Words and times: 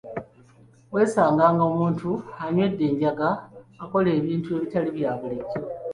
Weesanga 0.93 1.45
nga 1.53 1.63
omuntu 1.71 2.09
anywedde 2.43 2.83
enjaga 2.91 3.29
akola 3.83 4.09
ebintu 4.19 4.47
ebitali 4.57 4.89
bya 4.95 5.11
bulijjo. 5.19 5.57